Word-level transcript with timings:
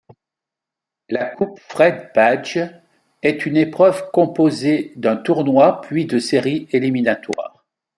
La 1.09 1.25
coupe 1.27 1.59
Fred 1.59 2.09
Page 2.11 2.57
est 3.21 3.45
une 3.45 3.55
épreuve 3.55 4.09
composée 4.11 4.93
d'un 4.95 5.15
tournoi 5.15 5.79
puis 5.81 6.07
de 6.07 6.17
séries 6.17 6.67
éliminatoires. 6.71 7.67